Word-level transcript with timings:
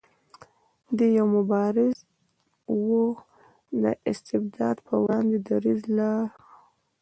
دی 0.97 1.07
یو 1.17 1.27
مبارز 1.35 1.95
و 2.85 2.87
د 3.83 3.83
استبداد 4.09 4.77
په 4.87 4.93
وړاندې 5.01 5.37
دریځ 5.47 5.81
لاره. 5.97 6.27